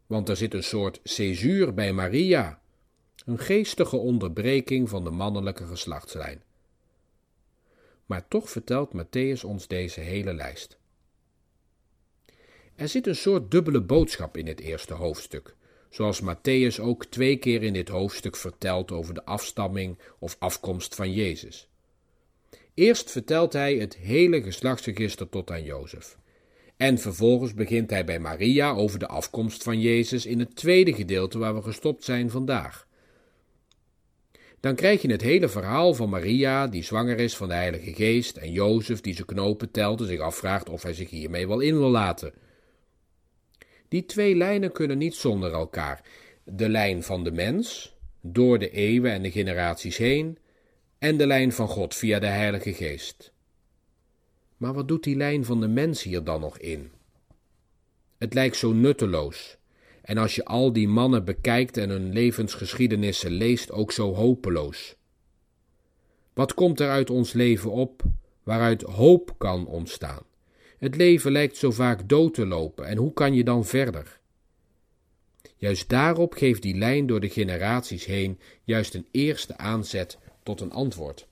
want 0.07 0.29
er 0.29 0.37
zit 0.37 0.53
een 0.53 0.63
soort 0.63 0.99
césuur 1.03 1.73
bij 1.73 1.93
Maria, 1.93 2.61
een 3.25 3.39
geestige 3.39 3.97
onderbreking 3.97 4.89
van 4.89 5.03
de 5.03 5.09
mannelijke 5.09 5.65
geslachtslijn. 5.65 6.43
Maar 8.05 8.27
toch 8.27 8.49
vertelt 8.49 8.93
Matthäus 8.93 9.43
ons 9.45 9.67
deze 9.67 9.99
hele 9.99 10.33
lijst. 10.33 10.78
Er 12.79 12.87
zit 12.87 13.07
een 13.07 13.15
soort 13.15 13.51
dubbele 13.51 13.81
boodschap 13.81 14.37
in 14.37 14.47
het 14.47 14.59
eerste 14.59 14.93
hoofdstuk, 14.93 15.55
zoals 15.89 16.21
Matthäus 16.21 16.79
ook 16.81 17.05
twee 17.05 17.37
keer 17.37 17.63
in 17.63 17.73
dit 17.73 17.89
hoofdstuk 17.89 18.35
vertelt 18.35 18.91
over 18.91 19.13
de 19.13 19.25
afstamming 19.25 19.97
of 20.19 20.35
afkomst 20.39 20.95
van 20.95 21.13
Jezus. 21.13 21.67
Eerst 22.73 23.11
vertelt 23.11 23.53
hij 23.53 23.75
het 23.75 23.97
hele 23.97 24.41
geslachtsregister 24.41 25.29
tot 25.29 25.51
aan 25.51 25.63
Jozef. 25.63 26.17
En 26.77 26.97
vervolgens 26.97 27.53
begint 27.53 27.89
hij 27.89 28.05
bij 28.05 28.19
Maria 28.19 28.71
over 28.71 28.99
de 28.99 29.07
afkomst 29.07 29.63
van 29.63 29.79
Jezus 29.79 30.25
in 30.25 30.39
het 30.39 30.55
tweede 30.55 30.93
gedeelte 30.93 31.37
waar 31.37 31.55
we 31.55 31.61
gestopt 31.61 32.03
zijn 32.03 32.29
vandaag. 32.29 32.87
Dan 34.59 34.75
krijg 34.75 35.01
je 35.01 35.11
het 35.11 35.21
hele 35.21 35.49
verhaal 35.49 35.93
van 35.93 36.09
Maria, 36.09 36.67
die 36.67 36.83
zwanger 36.83 37.19
is 37.19 37.37
van 37.37 37.47
de 37.47 37.53
Heilige 37.53 37.93
Geest, 37.93 38.37
en 38.37 38.51
Jozef, 38.51 39.01
die 39.01 39.13
zijn 39.13 39.27
knopen 39.27 39.71
telt 39.71 40.01
en 40.01 40.07
zich 40.07 40.19
afvraagt 40.19 40.69
of 40.69 40.83
hij 40.83 40.93
zich 40.93 41.09
hiermee 41.09 41.47
wel 41.47 41.59
in 41.59 41.77
wil 41.77 41.89
laten. 41.89 42.33
Die 43.89 44.05
twee 44.05 44.35
lijnen 44.35 44.71
kunnen 44.71 44.97
niet 44.97 45.15
zonder 45.15 45.53
elkaar. 45.53 46.01
De 46.43 46.69
lijn 46.69 47.03
van 47.03 47.23
de 47.23 47.31
mens, 47.31 47.95
door 48.21 48.59
de 48.59 48.69
eeuwen 48.69 49.11
en 49.11 49.21
de 49.21 49.31
generaties 49.31 49.97
heen, 49.97 50.37
en 50.97 51.17
de 51.17 51.27
lijn 51.27 51.51
van 51.51 51.67
God 51.67 51.95
via 51.95 52.19
de 52.19 52.27
Heilige 52.27 52.73
Geest. 52.73 53.33
Maar 54.57 54.73
wat 54.73 54.87
doet 54.87 55.03
die 55.03 55.15
lijn 55.15 55.45
van 55.45 55.61
de 55.61 55.67
mens 55.67 56.03
hier 56.03 56.23
dan 56.23 56.41
nog 56.41 56.57
in? 56.57 56.91
Het 58.17 58.33
lijkt 58.33 58.55
zo 58.55 58.71
nutteloos. 58.71 59.57
En 60.01 60.17
als 60.17 60.35
je 60.35 60.45
al 60.45 60.73
die 60.73 60.87
mannen 60.87 61.25
bekijkt 61.25 61.77
en 61.77 61.89
hun 61.89 62.13
levensgeschiedenissen 62.13 63.31
leest, 63.31 63.71
ook 63.71 63.91
zo 63.91 64.13
hopeloos. 64.13 64.95
Wat 66.33 66.53
komt 66.53 66.79
er 66.79 66.89
uit 66.89 67.09
ons 67.09 67.33
leven 67.33 67.71
op 67.71 68.03
waaruit 68.43 68.81
hoop 68.81 69.35
kan 69.37 69.67
ontstaan? 69.67 70.23
Het 70.79 70.95
leven 70.95 71.31
lijkt 71.31 71.57
zo 71.57 71.71
vaak 71.71 72.09
dood 72.09 72.33
te 72.33 72.45
lopen 72.45 72.85
en 72.85 72.97
hoe 72.97 73.13
kan 73.13 73.33
je 73.33 73.43
dan 73.43 73.65
verder? 73.65 74.19
Juist 75.55 75.89
daarop 75.89 76.33
geeft 76.33 76.61
die 76.61 76.77
lijn 76.77 77.05
door 77.05 77.19
de 77.19 77.29
generaties 77.29 78.05
heen 78.05 78.39
juist 78.63 78.93
een 78.93 79.07
eerste 79.11 79.57
aanzet 79.57 80.17
tot 80.43 80.61
een 80.61 80.71
antwoord. 80.71 81.27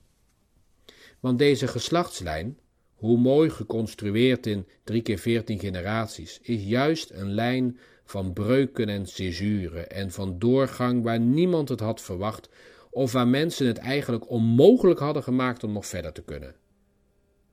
Want 1.20 1.38
deze 1.38 1.66
geslachtslijn, 1.66 2.58
hoe 2.94 3.18
mooi 3.18 3.50
geconstrueerd 3.50 4.46
in 4.46 4.66
drie 4.84 5.02
keer 5.02 5.18
veertien 5.18 5.58
generaties, 5.58 6.38
is 6.42 6.64
juist 6.64 7.10
een 7.10 7.32
lijn 7.34 7.78
van 8.04 8.32
breuken 8.32 8.88
en 8.88 9.06
césuren 9.06 9.90
en 9.90 10.10
van 10.10 10.38
doorgang 10.38 11.02
waar 11.02 11.20
niemand 11.20 11.68
het 11.68 11.80
had 11.80 12.00
verwacht 12.00 12.48
of 12.90 13.12
waar 13.12 13.28
mensen 13.28 13.66
het 13.66 13.78
eigenlijk 13.78 14.30
onmogelijk 14.30 15.00
hadden 15.00 15.22
gemaakt 15.22 15.64
om 15.64 15.72
nog 15.72 15.86
verder 15.86 16.12
te 16.12 16.22
kunnen. 16.22 16.54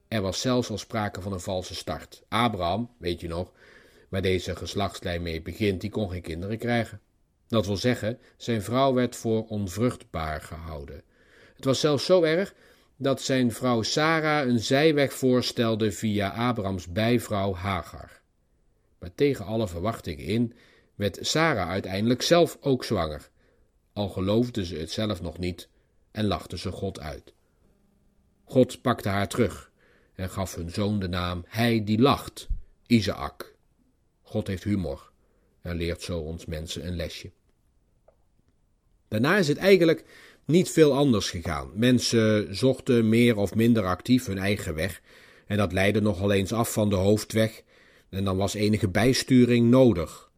Er 0.08 0.22
was 0.22 0.42
zelfs 0.42 0.70
al 0.70 0.78
sprake 0.78 1.22
van 1.22 1.34
een 1.34 1.40
valse 1.40 1.76
start. 1.76 2.24
Abraham, 2.30 2.90
weet 2.98 3.22
je 3.22 3.28
nog, 3.28 3.52
waar 4.10 4.22
deze 4.22 4.56
geslachtslijn 4.56 5.22
mee 5.22 5.42
begint, 5.42 5.82
die 5.82 5.90
kon 5.90 6.10
geen 6.10 6.22
kinderen 6.22 6.58
krijgen. 6.58 7.02
Dat 7.48 7.66
wil 7.66 7.78
zeggen, 7.78 8.20
zijn 8.38 8.62
vrouw 8.62 8.94
werd 8.94 9.16
voor 9.16 9.48
onvruchtbaar 9.48 10.42
gehouden. 10.42 11.04
Het 11.56 11.66
was 11.66 11.80
zelfs 11.80 12.06
zo 12.06 12.24
erg 12.24 12.54
dat 12.98 13.22
zijn 13.22 13.52
vrouw 13.52 13.82
Sarah 13.82 14.48
een 14.48 14.60
zijweg 14.60 15.14
voorstelde 15.14 15.92
via 15.92 16.30
Abrahams 16.30 16.88
bijvrouw 16.88 17.54
Hagar. 17.54 18.22
Maar 19.00 19.14
tegen 19.16 19.46
alle 19.46 19.68
verwachtingen 19.68 20.26
in 20.26 20.54
werd 20.96 21.18
Sarah 21.22 21.70
uiteindelijk 21.70 22.22
zelf 22.22 22.58
ook 22.62 22.84
zwanger, 22.84 23.30
al 23.94 24.10
geloofde 24.10 24.66
ze 24.66 24.76
het 24.76 24.92
zelf 24.92 25.22
nog 25.22 25.38
niet 25.38 25.70
en 26.12 26.26
lachte 26.26 26.58
ze 26.58 26.72
God 26.72 27.00
uit. 27.00 27.34
God 28.44 28.82
pakte 28.82 29.10
haar 29.10 29.28
terug 29.28 29.72
en 30.16 30.30
gaf 30.30 30.56
hun 30.56 30.70
zoon 30.70 31.00
de 31.00 31.08
naam 31.08 31.44
Hij 31.48 31.84
die 31.84 32.00
lacht, 32.00 32.48
Isaac. 32.88 33.56
God 34.22 34.48
heeft 34.48 34.64
humor 34.64 35.12
en 35.62 35.76
leert 35.76 36.02
zo 36.02 36.20
ons 36.20 36.46
mensen 36.46 36.88
een 36.88 36.96
lesje. 36.96 37.32
Daarna 39.08 39.38
is 39.38 39.48
het 39.48 39.58
eigenlijk 39.58 40.04
niet 40.46 40.70
veel 40.70 40.94
anders 40.94 41.30
gegaan. 41.30 41.72
Mensen 41.74 42.56
zochten 42.56 43.10
meer 43.10 43.38
of 43.38 43.56
minder 43.56 43.86
actief 43.86 44.26
hun 44.26 44.38
eigen 44.38 44.76
weg 44.76 45.02
en 45.48 45.58
dat 45.58 45.72
leidde 45.72 46.02
nogal 46.02 46.32
eens 46.32 46.54
af 46.54 46.74
van 46.74 46.90
de 46.90 46.96
hoofdweg 46.96 47.64
en 48.10 48.24
dan 48.24 48.38
was 48.38 48.54
enige 48.54 48.90
bijsturing 48.90 49.70
nodig. 49.70 50.32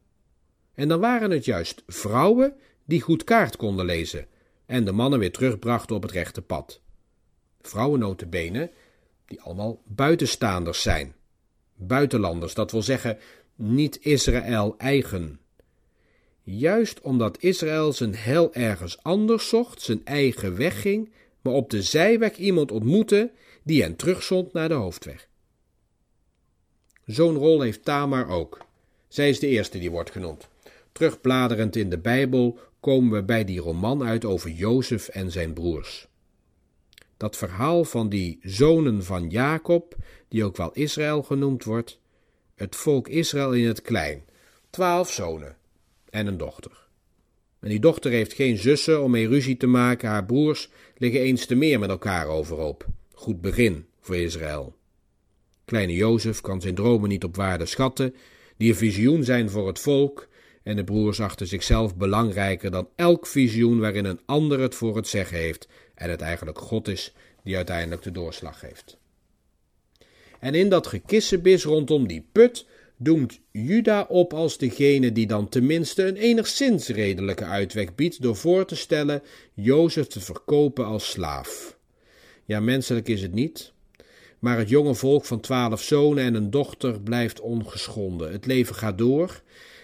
En 0.73 0.87
dan 0.87 0.99
waren 0.99 1.31
het 1.31 1.45
juist 1.45 1.83
vrouwen 1.87 2.55
die 2.85 3.01
goed 3.01 3.23
kaart 3.23 3.55
konden 3.55 3.85
lezen 3.85 4.27
en 4.65 4.85
de 4.85 4.91
mannen 4.91 5.19
weer 5.19 5.31
terugbrachten 5.31 5.95
op 5.95 6.01
het 6.01 6.11
rechte 6.11 6.41
pad. 6.41 6.81
Vrouwen 7.61 8.03
die 9.27 9.41
allemaal 9.41 9.81
buitenstaanders 9.85 10.81
zijn. 10.81 11.15
Buitenlanders, 11.75 12.53
dat 12.53 12.71
wil 12.71 12.81
zeggen 12.81 13.17
niet 13.55 13.99
Israël 14.01 14.75
eigen. 14.77 15.39
Juist 16.43 17.01
omdat 17.01 17.41
Israël 17.41 17.93
zijn 17.93 18.15
hel 18.15 18.53
ergens 18.53 19.03
anders 19.03 19.49
zocht, 19.49 19.81
zijn 19.81 20.01
eigen 20.05 20.57
weg 20.57 20.81
ging, 20.81 21.11
maar 21.41 21.53
op 21.53 21.69
de 21.69 21.81
zijweg 21.81 22.37
iemand 22.37 22.71
ontmoette 22.71 23.31
die 23.63 23.81
hen 23.81 23.95
terugzond 23.95 24.53
naar 24.53 24.67
de 24.67 24.73
hoofdweg. 24.73 25.27
Zo'n 27.05 27.35
rol 27.35 27.61
heeft 27.61 27.83
Tamar 27.83 28.29
ook. 28.29 28.65
Zij 29.07 29.29
is 29.29 29.39
de 29.39 29.47
eerste 29.47 29.79
die 29.79 29.91
wordt 29.91 30.11
genoemd. 30.11 30.47
Terugbladerend 30.91 31.75
in 31.75 31.89
de 31.89 31.97
Bijbel 31.97 32.59
komen 32.79 33.11
we 33.11 33.23
bij 33.23 33.45
die 33.45 33.59
roman 33.59 34.03
uit 34.03 34.25
over 34.25 34.49
Jozef 34.49 35.07
en 35.07 35.31
zijn 35.31 35.53
broers. 35.53 36.07
Dat 37.17 37.37
verhaal 37.37 37.83
van 37.83 38.09
die 38.09 38.39
zonen 38.41 39.03
van 39.03 39.29
Jacob, 39.29 39.95
die 40.27 40.43
ook 40.43 40.57
wel 40.57 40.71
Israël 40.73 41.23
genoemd 41.23 41.63
wordt, 41.63 41.99
het 42.55 42.75
volk 42.75 43.07
Israël 43.07 43.53
in 43.53 43.67
het 43.67 43.81
klein, 43.81 44.23
twaalf 44.69 45.11
zonen 45.11 45.55
en 46.09 46.27
een 46.27 46.37
dochter. 46.37 46.87
En 47.59 47.69
die 47.69 47.79
dochter 47.79 48.11
heeft 48.11 48.33
geen 48.33 48.57
zussen 48.57 49.03
om 49.03 49.11
mee 49.11 49.27
ruzie 49.27 49.57
te 49.57 49.67
maken, 49.67 50.09
haar 50.09 50.25
broers 50.25 50.69
liggen 50.97 51.21
eens 51.21 51.45
te 51.45 51.55
meer 51.55 51.79
met 51.79 51.89
elkaar 51.89 52.27
overhoop. 52.27 52.85
Goed 53.13 53.41
begin 53.41 53.85
voor 53.99 54.15
Israël. 54.15 54.75
Kleine 55.65 55.93
Jozef 55.93 56.41
kan 56.41 56.61
zijn 56.61 56.75
dromen 56.75 57.09
niet 57.09 57.23
op 57.23 57.35
waarde 57.35 57.65
schatten, 57.65 58.15
die 58.57 58.69
een 58.69 58.75
visioen 58.75 59.23
zijn 59.23 59.49
voor 59.49 59.67
het 59.67 59.79
volk, 59.79 60.27
en 60.63 60.75
de 60.75 60.83
broers 60.83 61.19
achten 61.21 61.47
zichzelf 61.47 61.95
belangrijker 61.95 62.71
dan 62.71 62.89
elk 62.95 63.27
visioen 63.27 63.79
waarin 63.79 64.05
een 64.05 64.19
ander 64.25 64.59
het 64.59 64.75
voor 64.75 64.95
het 64.95 65.07
zeggen 65.07 65.37
heeft 65.37 65.67
en 65.97 66.09
het 66.09 66.21
eigenlijk 66.21 66.59
God 66.59 66.87
is 66.87 67.13
die 67.43 67.55
uiteindelijk 67.55 68.01
de 68.01 68.11
doorslag 68.11 68.59
geeft. 68.59 68.97
En 70.39 70.55
in 70.55 70.69
dat 70.69 70.87
gekissenbis 70.87 71.63
rondom 71.63 72.07
die 72.07 72.27
put 72.31 72.65
doemt 72.97 73.39
Juda 73.51 74.05
op 74.09 74.33
als 74.33 74.57
degene 74.57 75.11
die 75.11 75.27
dan 75.27 75.49
tenminste 75.49 76.03
een 76.03 76.15
enigszins 76.15 76.87
redelijke 76.87 77.45
uitweg 77.45 77.95
biedt 77.95 78.21
door 78.21 78.35
voor 78.35 78.65
te 78.65 78.75
stellen 78.75 79.23
Jozef 79.53 80.07
te 80.07 80.19
verkopen 80.19 80.85
als 80.85 81.09
slaaf. 81.09 81.77
Ja, 82.45 82.59
menselijk 82.59 83.07
is 83.07 83.21
het 83.21 83.33
niet, 83.33 83.71
maar 84.39 84.57
het 84.57 84.69
jonge 84.69 84.95
volk 84.95 85.25
van 85.25 85.39
twaalf 85.39 85.81
zonen 85.81 86.23
en 86.23 86.33
een 86.33 86.49
dochter 86.49 87.01
blijft 87.01 87.39
ongeschonden. 87.39 88.31
Het 88.31 88.45
leven 88.45 88.75
gaat 88.75 88.97
door 88.97 89.41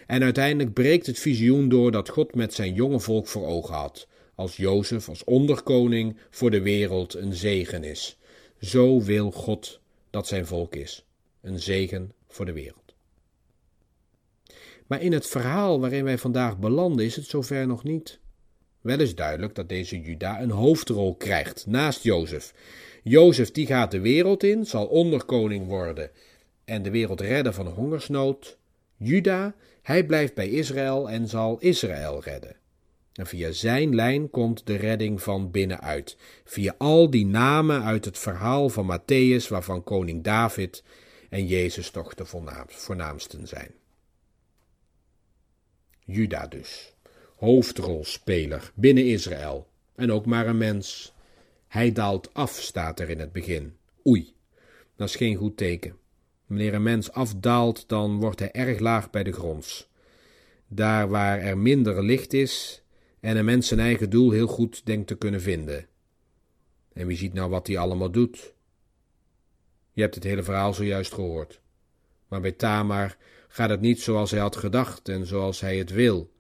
en 0.08 0.24
uiteindelijk 0.24 0.74
breekt 0.74 1.06
het 1.06 1.20
visioen 1.20 1.70
door 1.70 1.92
dat 1.92 2.10
God 2.10 2.36
met 2.36 2.54
zijn 2.54 2.74
jonge 2.74 3.00
volk 3.00 3.28
voor 3.28 3.48
ogen 3.48 3.76
had, 3.76 4.08
als 4.36 4.58
Jozef 4.58 5.10
als 5.10 5.24
onderkoning 5.24 6.18
voor 6.30 6.52
de 6.52 6.62
wereld 6.62 7.14
een 7.14 7.34
zegen 7.34 7.84
is. 7.84 8.18
Zo 8.60 9.02
wil 9.02 9.32
God 9.32 9.80
dat 10.10 10.28
zijn 10.28 10.46
volk 10.46 10.76
is, 10.76 11.06
een 11.42 11.60
zegen 11.60 12.12
voor 12.28 12.46
de 12.46 12.54
wereld. 12.54 12.94
Maar 14.88 15.02
in 15.02 15.12
het 15.12 15.28
verhaal 15.28 15.80
waarin 15.80 16.04
wij 16.04 16.18
vandaag 16.18 16.58
belanden 16.58 17.06
is 17.06 17.16
het 17.16 17.26
zover 17.26 17.68
nog 17.68 17.84
niet. 17.84 18.20
Wel 18.82 19.00
is 19.00 19.16
duidelijk 19.16 19.56
dat 19.56 19.70
deze 19.70 20.02
Juda 20.02 20.42
een 20.42 20.50
hoofdrol 20.50 21.16
krijgt 21.16 21.66
naast 21.66 22.04
Jozef. 22.04 22.54
Jozef 23.04 23.52
die 23.52 23.66
gaat 23.66 23.92
de 23.92 24.00
wereld 24.00 24.44
in, 24.44 24.66
zal 24.66 24.86
onderkoning 24.86 25.68
worden 25.68 26.12
en 26.66 26.84
de 26.84 26.92
wereld 26.92 27.22
redden 27.22 27.54
van 27.54 27.68
hongersnood. 27.68 28.58
Juda, 28.98 29.56
hij 29.82 30.06
blijft 30.06 30.34
bij 30.34 30.50
Israël 30.50 31.10
en 31.10 31.28
zal 31.28 31.58
Israël 31.60 32.22
redden. 32.24 32.56
En 33.14 33.28
via 33.28 33.52
zijn 33.52 33.96
lijn 33.96 34.30
komt 34.30 34.66
de 34.66 34.76
redding 34.76 35.22
van 35.22 35.52
binnenuit. 35.52 36.18
Via 36.46 36.76
al 36.78 37.10
die 37.10 37.26
namen 37.26 37.84
uit 37.84 38.06
het 38.06 38.20
verhaal 38.20 38.70
van 38.70 39.00
Matthäus, 39.00 39.48
waarvan 39.48 39.84
koning 39.84 40.24
David 40.24 40.84
en 41.30 41.48
Jezus 41.48 41.90
toch 41.90 42.14
de 42.14 42.26
voornaamsten 42.68 43.48
zijn. 43.48 43.72
Juda 46.06 46.48
dus, 46.48 46.94
hoofdrolspeler 47.36 48.72
binnen 48.74 49.06
Israël 49.06 49.68
en 49.96 50.12
ook 50.12 50.26
maar 50.26 50.48
een 50.48 50.58
mens. 50.58 51.14
Hij 51.68 51.92
daalt 51.92 52.34
af, 52.34 52.52
staat 52.52 53.00
er 53.00 53.10
in 53.10 53.20
het 53.20 53.32
begin. 53.32 53.76
Oei, 54.08 54.34
dat 54.96 55.08
is 55.08 55.16
geen 55.16 55.36
goed 55.36 55.58
teken. 55.58 55.98
Wanneer 56.46 56.74
een 56.74 56.84
mens 56.84 57.12
afdaalt, 57.12 57.88
dan 57.88 58.20
wordt 58.20 58.40
hij 58.40 58.52
erg 58.52 58.80
laag 58.80 59.10
bij 59.10 59.24
de 59.24 59.32
grond. 59.32 59.90
daar 60.68 61.10
waar 61.10 61.40
er 61.40 61.58
minder 61.58 62.04
licht 62.04 62.34
is 62.34 62.83
en 63.24 63.38
een 63.38 63.46
mens 63.46 63.68
zijn 63.68 63.80
eigen 63.80 64.10
doel 64.10 64.32
heel 64.32 64.48
goed 64.48 64.86
denkt 64.86 65.08
te 65.08 65.16
kunnen 65.16 65.42
vinden. 65.42 65.88
En 66.94 67.08
wie 67.08 67.18
ziet 67.18 67.34
nou 67.34 67.50
wat 67.50 67.68
hij 67.68 67.78
allemaal 67.78 68.12
doet? 68.12 68.54
Je 69.92 70.02
hebt 70.02 70.16
het 70.16 70.24
hele 70.24 70.44
verhaal 70.44 70.74
zojuist 70.74 71.14
gehoord. 71.14 71.62
Maar 72.28 72.42
bij 72.42 72.52
Tamar 72.52 73.18
gaat 73.48 73.70
het 73.70 73.82
niet 73.82 74.02
zoals 74.02 74.32
hij 74.32 74.40
had 74.40 74.56
gedacht 74.56 75.10
en 75.10 75.26
zoals 75.26 75.60
hij 75.60 75.78
het 75.78 75.92
wil. 75.92 76.32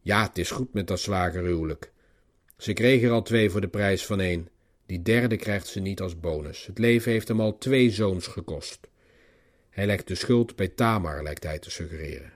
Ja, 0.00 0.22
het 0.22 0.38
is 0.38 0.50
goed 0.50 0.72
met 0.72 0.86
dat 0.86 1.00
zwagerhuwelijk. 1.00 1.92
Ze 2.56 2.72
kreeg 2.72 3.02
er 3.02 3.10
al 3.10 3.22
twee 3.22 3.50
voor 3.50 3.60
de 3.60 3.68
prijs 3.68 4.06
van 4.06 4.20
één. 4.20 4.48
Die 4.86 5.02
derde 5.02 5.36
krijgt 5.36 5.66
ze 5.66 5.80
niet 5.80 6.00
als 6.00 6.20
bonus. 6.20 6.66
Het 6.66 6.78
leven 6.78 7.12
heeft 7.12 7.28
hem 7.28 7.40
al 7.40 7.58
twee 7.58 7.90
zoons 7.90 8.26
gekost. 8.26 8.88
Hij 9.70 9.86
legt 9.86 10.08
de 10.08 10.14
schuld 10.14 10.56
bij 10.56 10.68
Tamar, 10.68 11.22
lijkt 11.22 11.44
hij 11.44 11.58
te 11.58 11.70
suggereren. 11.70 12.32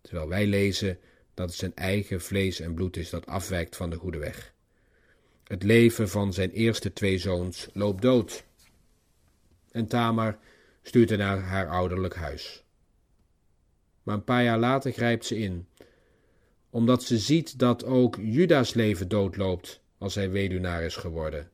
Terwijl 0.00 0.28
wij 0.28 0.46
lezen 0.46 0.98
dat 1.34 1.48
het 1.48 1.58
zijn 1.58 1.74
eigen 1.74 2.20
vlees 2.20 2.60
en 2.60 2.74
bloed 2.74 2.96
is 2.96 3.10
dat 3.10 3.26
afwijkt 3.26 3.76
van 3.76 3.90
de 3.90 3.96
goede 3.96 4.18
weg. 4.18 4.54
Het 5.44 5.62
leven 5.62 6.08
van 6.08 6.32
zijn 6.32 6.50
eerste 6.50 6.92
twee 6.92 7.18
zoons 7.18 7.68
loopt 7.72 8.02
dood. 8.02 8.44
En 9.70 9.86
Tamar 9.86 10.38
stuurt 10.82 11.08
hij 11.08 11.18
naar 11.18 11.38
haar 11.38 11.68
ouderlijk 11.68 12.14
huis. 12.14 12.64
Maar 14.02 14.14
een 14.14 14.24
paar 14.24 14.42
jaar 14.42 14.58
later 14.58 14.92
grijpt 14.92 15.26
ze 15.26 15.38
in, 15.38 15.66
omdat 16.70 17.02
ze 17.02 17.18
ziet 17.18 17.58
dat 17.58 17.84
ook 17.84 18.16
Juda's 18.20 18.74
leven 18.74 19.08
doodloopt 19.08 19.80
als 19.98 20.14
hij 20.14 20.30
weduwnaar 20.30 20.82
is 20.82 20.96
geworden. 20.96 21.51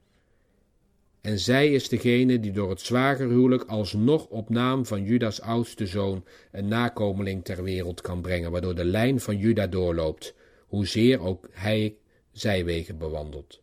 En 1.21 1.39
zij 1.39 1.73
is 1.73 1.89
degene 1.89 2.41
die 2.41 2.53
door 2.53 2.71
het 2.71 2.81
zwagerhuwelijk 2.81 3.63
alsnog 3.63 4.27
op 4.27 4.49
naam 4.49 4.87
van 4.87 5.05
Judas 5.05 5.41
oudste 5.41 5.87
zoon 5.87 6.25
een 6.53 6.69
nakomeling 6.69 7.45
ter 7.45 7.63
wereld 7.63 8.01
kan 8.01 8.21
brengen, 8.21 8.51
waardoor 8.51 8.75
de 8.75 8.85
lijn 8.85 9.21
van 9.21 9.39
Juda 9.39 9.67
doorloopt, 9.67 10.35
hoezeer 10.67 11.21
ook 11.21 11.49
hij 11.51 11.97
zijwegen 12.33 12.99
bewandelt. 12.99 13.61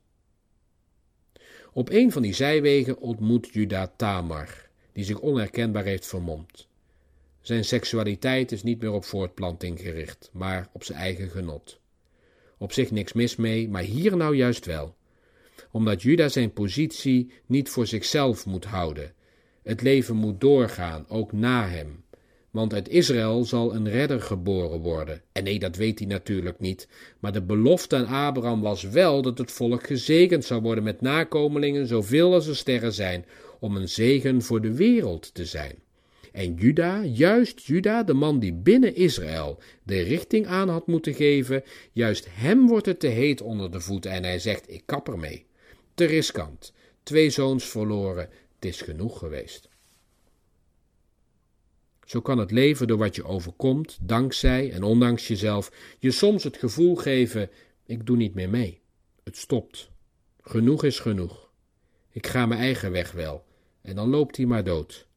Op 1.73 1.89
een 1.89 2.11
van 2.11 2.21
die 2.21 2.33
zijwegen 2.33 2.99
ontmoet 2.99 3.49
Juda 3.51 3.93
Tamar, 3.95 4.69
die 4.91 5.03
zich 5.03 5.19
onherkenbaar 5.19 5.83
heeft 5.83 6.05
vermomd. 6.05 6.67
Zijn 7.41 7.65
seksualiteit 7.65 8.51
is 8.51 8.63
niet 8.63 8.81
meer 8.81 8.91
op 8.91 9.05
voortplanting 9.05 9.79
gericht, 9.79 10.29
maar 10.33 10.69
op 10.73 10.83
zijn 10.83 10.97
eigen 10.97 11.29
genot. 11.29 11.79
Op 12.57 12.73
zich 12.73 12.91
niks 12.91 13.13
mis 13.13 13.35
mee, 13.35 13.69
maar 13.69 13.81
hier 13.81 14.17
nou 14.17 14.35
juist 14.35 14.65
wel 14.65 14.95
omdat 15.75 16.01
Juda 16.01 16.29
zijn 16.29 16.53
positie 16.53 17.31
niet 17.45 17.69
voor 17.69 17.87
zichzelf 17.87 18.45
moet 18.45 18.65
houden. 18.65 19.13
Het 19.63 19.81
leven 19.81 20.15
moet 20.15 20.41
doorgaan, 20.41 21.05
ook 21.09 21.31
na 21.31 21.67
hem. 21.67 22.03
Want 22.51 22.73
uit 22.73 22.89
Israël 22.89 23.43
zal 23.43 23.75
een 23.75 23.89
redder 23.89 24.21
geboren 24.21 24.79
worden. 24.79 25.21
En 25.31 25.43
nee, 25.43 25.59
dat 25.59 25.75
weet 25.75 25.99
hij 25.99 26.07
natuurlijk 26.07 26.59
niet. 26.59 26.87
Maar 27.19 27.31
de 27.31 27.41
belofte 27.41 27.95
aan 27.95 28.05
Abraham 28.27 28.61
was 28.61 28.83
wel 28.83 29.21
dat 29.21 29.37
het 29.37 29.51
volk 29.51 29.85
gezegend 29.85 30.45
zou 30.45 30.61
worden 30.61 30.83
met 30.83 31.01
nakomelingen, 31.01 31.87
zoveel 31.87 32.33
als 32.33 32.47
er 32.47 32.55
sterren 32.55 32.93
zijn, 32.93 33.25
om 33.59 33.75
een 33.75 33.89
zegen 33.89 34.41
voor 34.41 34.61
de 34.61 34.73
wereld 34.73 35.33
te 35.33 35.45
zijn. 35.45 35.75
En 36.31 36.53
Juda, 36.53 37.03
juist 37.03 37.61
Juda, 37.61 38.03
de 38.03 38.13
man 38.13 38.39
die 38.39 38.53
binnen 38.53 38.95
Israël 38.95 39.59
de 39.83 40.01
richting 40.01 40.47
aan 40.47 40.69
had 40.69 40.87
moeten 40.87 41.13
geven, 41.13 41.63
juist 41.91 42.27
hem 42.29 42.67
wordt 42.67 42.85
het 42.85 42.99
te 42.99 43.07
heet 43.07 43.41
onder 43.41 43.71
de 43.71 43.79
voeten 43.79 44.11
en 44.11 44.23
hij 44.23 44.39
zegt: 44.39 44.71
Ik 44.71 44.81
kap 44.85 45.07
ermee 45.07 45.45
te 45.95 46.05
riskant. 46.05 46.73
Twee 47.03 47.29
zoons 47.29 47.65
verloren, 47.65 48.29
het 48.55 48.65
is 48.65 48.81
genoeg 48.81 49.19
geweest. 49.19 49.69
Zo 52.05 52.21
kan 52.21 52.37
het 52.37 52.51
leven 52.51 52.87
door 52.87 52.97
wat 52.97 53.15
je 53.15 53.23
overkomt, 53.23 53.97
dankzij 54.01 54.71
en 54.71 54.83
ondanks 54.83 55.27
jezelf, 55.27 55.71
je 55.99 56.11
soms 56.11 56.43
het 56.43 56.57
gevoel 56.57 56.95
geven: 56.95 57.49
ik 57.85 58.05
doe 58.05 58.17
niet 58.17 58.33
meer 58.33 58.49
mee. 58.49 58.81
Het 59.23 59.37
stopt. 59.37 59.89
Genoeg 60.41 60.83
is 60.83 60.99
genoeg. 60.99 61.49
Ik 62.09 62.27
ga 62.27 62.45
mijn 62.45 62.59
eigen 62.59 62.91
weg 62.91 63.11
wel, 63.11 63.45
en 63.81 63.95
dan 63.95 64.09
loopt 64.09 64.37
hij 64.37 64.45
maar 64.45 64.63
dood. 64.63 65.07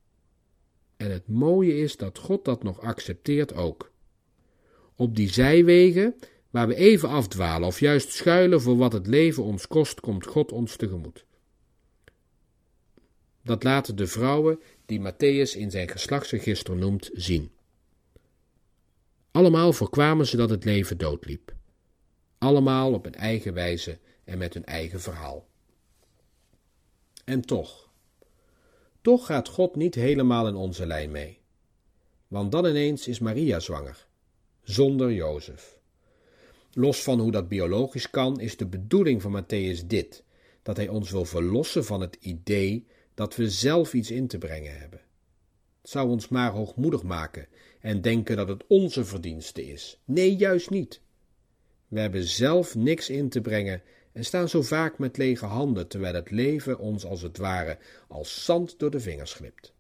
En 0.97 1.11
het 1.11 1.29
mooie 1.29 1.77
is 1.77 1.97
dat 1.97 2.19
God 2.19 2.45
dat 2.45 2.63
nog 2.63 2.81
accepteert 2.81 3.55
ook. 3.55 3.93
Op 4.95 5.17
die 5.17 5.33
zijwegen 5.33 6.15
Waar 6.51 6.69
we 6.69 6.75
even 6.75 7.09
afdwalen 7.09 7.69
of 7.69 7.81
juist 7.81 8.13
schuilen 8.13 8.61
voor 8.61 8.77
wat 8.77 8.93
het 8.93 9.07
leven 9.07 9.43
ons 9.43 9.67
kost, 9.67 10.01
komt 10.01 10.27
God 10.27 10.53
ons 10.53 10.77
tegemoet. 10.77 11.25
Dat 13.43 13.63
laten 13.63 13.97
de 13.97 14.07
vrouwen 14.07 14.61
die 14.87 15.01
Matthäus 15.01 15.57
in 15.57 15.71
zijn 15.71 15.89
geslachtsregister 15.89 16.77
noemt 16.77 17.11
zien. 17.13 17.51
Allemaal 19.31 19.73
voorkwamen 19.73 20.27
ze 20.27 20.37
dat 20.37 20.51
het 20.51 20.65
leven 20.65 20.99
doodliep. 20.99 21.55
Allemaal 22.39 22.93
op 22.93 23.05
hun 23.05 23.15
eigen 23.15 23.55
wijze 23.55 23.99
en 24.25 24.39
met 24.39 24.55
hun 24.55 24.65
eigen 24.65 25.01
verhaal. 25.01 25.47
En 27.25 27.41
toch, 27.41 27.89
toch 29.01 29.27
gaat 29.27 29.49
God 29.49 29.77
niet 29.77 29.95
helemaal 29.95 30.49
in 30.49 30.55
onze 30.55 30.87
lijn 30.87 31.11
mee. 31.11 31.41
Want 32.29 32.53
dan 32.53 32.67
ineens 32.67 33.09
is 33.09 33.19
Maria 33.19 33.61
zwanger, 33.61 34.07
zonder 34.63 35.13
Jozef. 35.13 35.78
Los 36.73 37.03
van 37.03 37.21
hoe 37.21 37.31
dat 37.31 37.49
biologisch 37.49 38.11
kan, 38.11 38.41
is 38.41 38.57
de 38.57 38.67
bedoeling 38.67 39.23
van 39.23 39.43
Matthäus 39.43 39.87
dit: 39.87 40.25
dat 40.63 40.77
hij 40.77 40.89
ons 40.89 41.11
wil 41.11 41.25
verlossen 41.25 41.85
van 41.85 42.01
het 42.01 42.17
idee 42.21 42.87
dat 43.15 43.37
we 43.37 43.51
zelf 43.51 43.95
iets 43.95 44.11
in 44.11 44.27
te 44.27 44.39
brengen 44.39 44.79
hebben. 44.79 45.01
Het 45.81 45.91
zou 45.91 46.09
ons 46.09 46.29
maar 46.29 46.51
hoogmoedig 46.51 47.03
maken 47.03 47.47
en 47.81 48.01
denken 48.01 48.37
dat 48.37 48.49
het 48.49 48.65
onze 48.67 49.05
verdienste 49.05 49.67
is. 49.67 50.01
Nee, 50.05 50.37
juist 50.37 50.71
niet. 50.71 51.01
We 51.89 52.01
hebben 52.01 52.25
zelf 52.25 52.75
niks 52.75 53.11
in 53.11 53.29
te 53.29 53.41
brengen 53.41 53.83
en 54.13 54.25
staan 54.25 54.49
zo 54.49 54.63
vaak 54.63 54.99
met 54.99 55.17
lege 55.17 55.47
handen, 55.47 55.89
terwijl 55.89 56.15
het 56.15 56.31
leven 56.31 56.79
ons 56.79 57.05
als 57.05 57.23
het 57.23 57.37
ware 57.37 57.79
als 58.09 58.45
zand 58.45 58.79
door 58.79 58.91
de 58.91 59.01
vingers 59.01 59.33
glipt. 59.35 59.73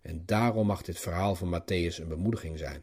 En 0.00 0.22
daarom 0.26 0.66
mag 0.66 0.82
dit 0.82 0.98
verhaal 0.98 1.34
van 1.34 1.60
Matthäus 1.60 2.00
een 2.00 2.08
bemoediging 2.08 2.58
zijn. 2.58 2.82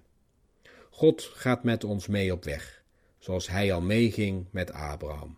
God 1.00 1.32
gaat 1.34 1.64
met 1.64 1.84
ons 1.84 2.08
mee 2.08 2.34
op 2.34 2.44
weg, 2.44 2.84
zoals 3.20 3.50
hij 3.50 3.74
al 3.74 3.82
meeging 3.82 4.46
met 4.52 4.72
Abraham. 4.72 5.38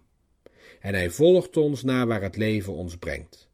En 0.80 0.94
hij 0.94 1.10
volgt 1.10 1.58
ons 1.58 1.84
naar 1.84 2.08
waar 2.08 2.22
het 2.22 2.36
leven 2.36 2.74
ons 2.74 2.98
brengt. 2.98 3.50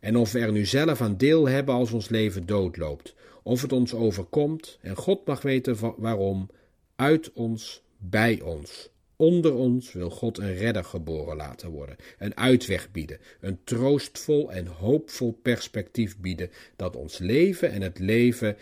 En 0.00 0.16
of 0.16 0.32
we 0.32 0.38
er 0.38 0.52
nu 0.52 0.66
zelf 0.66 1.00
aan 1.00 1.16
deel 1.16 1.48
hebben 1.48 1.74
als 1.74 1.92
ons 1.92 2.08
leven 2.08 2.46
doodloopt, 2.46 3.14
of 3.42 3.62
het 3.62 3.72
ons 3.72 3.94
overkomt, 3.94 4.78
en 4.80 4.96
God 4.96 5.26
mag 5.26 5.42
weten 5.42 5.76
waarom, 5.96 6.50
uit 6.96 7.32
ons, 7.32 7.82
bij 7.96 8.40
ons, 8.40 8.90
onder 9.16 9.54
ons 9.54 9.92
wil 9.92 10.10
God 10.10 10.38
een 10.38 10.54
redder 10.54 10.84
geboren 10.84 11.36
laten 11.36 11.70
worden, 11.70 11.96
een 12.18 12.36
uitweg 12.36 12.90
bieden, 12.90 13.18
een 13.40 13.64
troostvol 13.64 14.52
en 14.52 14.66
hoopvol 14.66 15.38
perspectief 15.42 16.18
bieden 16.18 16.50
dat 16.76 16.96
ons 16.96 17.18
leven 17.18 17.70
en 17.70 17.82
het 17.82 17.98
leven 17.98 18.56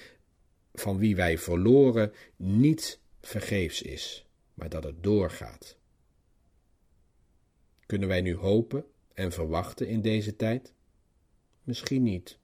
van 0.73 0.99
wie 0.99 1.17
wij 1.17 1.39
verloren 1.39 2.13
niet 2.37 3.01
vergeefs 3.21 3.83
is, 3.83 4.27
maar 4.55 4.69
dat 4.69 4.85
het 4.85 5.03
doorgaat. 5.03 5.77
Kunnen 7.87 8.09
wij 8.09 8.21
nu 8.21 8.37
hopen 8.37 8.85
en 9.15 9.33
verwachten 9.33 9.89
in 9.89 10.01
deze 10.01 10.37
tijd? 10.37 10.73
Misschien 11.63 12.03
niet. 12.03 12.39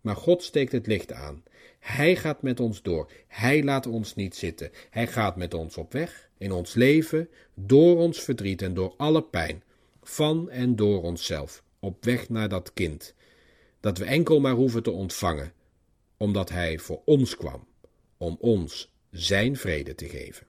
Maar 0.00 0.16
God 0.16 0.42
steekt 0.42 0.72
het 0.72 0.86
licht 0.86 1.12
aan. 1.12 1.42
Hij 1.78 2.16
gaat 2.16 2.42
met 2.42 2.60
ons 2.60 2.82
door. 2.82 3.10
Hij 3.26 3.62
laat 3.62 3.86
ons 3.86 4.14
niet 4.14 4.36
zitten. 4.36 4.70
Hij 4.90 5.06
gaat 5.06 5.36
met 5.36 5.54
ons 5.54 5.76
op 5.76 5.92
weg, 5.92 6.30
in 6.38 6.52
ons 6.52 6.74
leven, 6.74 7.28
door 7.54 7.96
ons 7.96 8.20
verdriet 8.22 8.62
en 8.62 8.74
door 8.74 8.94
alle 8.96 9.22
pijn, 9.22 9.62
van 10.02 10.50
en 10.50 10.76
door 10.76 11.02
onszelf, 11.02 11.62
op 11.78 12.04
weg 12.04 12.28
naar 12.28 12.48
dat 12.48 12.72
kind, 12.72 13.14
dat 13.80 13.98
we 13.98 14.04
enkel 14.04 14.40
maar 14.40 14.52
hoeven 14.52 14.82
te 14.82 14.90
ontvangen, 14.90 15.52
omdat 16.24 16.50
Hij 16.50 16.78
voor 16.78 17.02
ons 17.04 17.36
kwam, 17.36 17.66
om 18.16 18.36
ons 18.40 18.92
Zijn 19.10 19.56
vrede 19.56 19.94
te 19.94 20.08
geven. 20.08 20.46